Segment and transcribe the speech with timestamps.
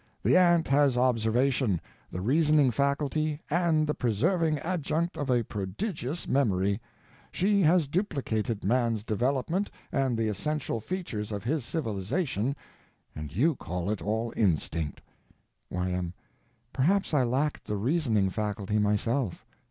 [0.23, 1.79] The ant has observation,
[2.11, 6.81] the reasoning faculty, and the preserving adjunct of a prodigious memory;
[7.31, 12.55] she has duplicated man's development and the essential features of his civilization,
[13.15, 15.01] and you call it all instinct!
[15.69, 16.15] Y.M.
[16.73, 19.45] Perhaps I lacked the reasoning faculty myself.